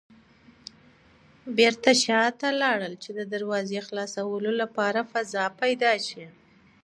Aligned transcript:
بېرته 1.57 1.89
شاته 2.03 2.47
لاړل 2.61 2.93
چې 3.03 3.09
د 3.17 3.19
دراوزو 3.33 3.79
خلاصولو 3.87 4.51
لپاره 4.61 4.99
فضا 5.11 5.45
پيدا 5.61 5.93
شي. 6.07 6.25